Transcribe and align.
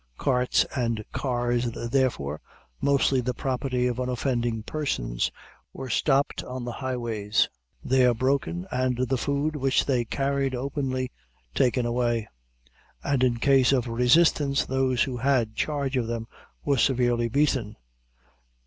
Carts 0.17 0.65
and 0.75 1.05
cars, 1.11 1.65
therefore, 1.91 2.41
mostly 2.81 3.21
the 3.21 3.35
property 3.35 3.85
of 3.85 3.99
unoffending 3.99 4.63
persons, 4.63 5.29
were 5.73 5.91
stopped 5.91 6.43
on 6.43 6.65
the 6.65 6.71
highways, 6.71 7.47
there 7.83 8.15
broken, 8.15 8.65
and 8.71 8.97
the 8.97 9.17
food 9.19 9.55
which 9.55 9.85
they 9.85 10.03
carried 10.03 10.55
openly 10.55 11.11
taken 11.53 11.85
away, 11.85 12.27
and, 13.03 13.23
in 13.23 13.37
case 13.37 13.71
of 13.71 13.87
resistance, 13.87 14.65
those 14.65 15.03
who 15.03 15.17
had 15.17 15.53
charge 15.55 15.95
of 15.95 16.07
them 16.07 16.25
were 16.65 16.77
severely 16.79 17.29
beaten. 17.29 17.75